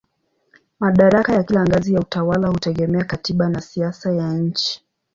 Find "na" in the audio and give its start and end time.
3.49-3.61